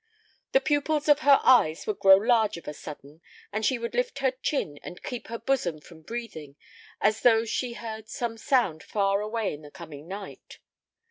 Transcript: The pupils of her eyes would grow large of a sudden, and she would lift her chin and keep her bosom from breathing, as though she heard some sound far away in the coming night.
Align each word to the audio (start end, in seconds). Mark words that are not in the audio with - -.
The 0.53 0.59
pupils 0.61 1.07
of 1.07 1.19
her 1.19 1.39
eyes 1.43 1.85
would 1.85 1.99
grow 1.99 2.15
large 2.17 2.57
of 2.57 2.67
a 2.67 2.73
sudden, 2.73 3.21
and 3.53 3.63
she 3.63 3.77
would 3.77 3.93
lift 3.93 4.17
her 4.17 4.31
chin 4.31 4.79
and 4.81 5.03
keep 5.03 5.27
her 5.27 5.37
bosom 5.37 5.79
from 5.79 6.01
breathing, 6.01 6.55
as 6.99 7.21
though 7.21 7.45
she 7.45 7.73
heard 7.73 8.09
some 8.09 8.35
sound 8.35 8.81
far 8.81 9.21
away 9.21 9.53
in 9.53 9.61
the 9.61 9.69
coming 9.69 10.07
night. 10.07 10.57